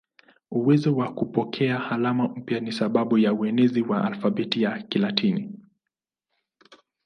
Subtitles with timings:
[0.51, 5.59] Uwezo wa kupokea alama mpya ni sababu ya uenezi wa alfabeti ya Kilatini.